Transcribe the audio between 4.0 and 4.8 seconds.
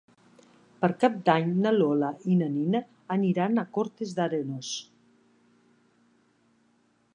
d'Arenós.